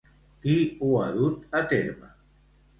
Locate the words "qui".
0.45-0.55